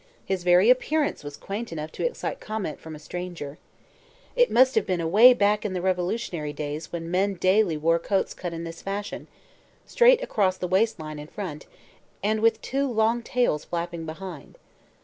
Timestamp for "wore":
7.77-7.99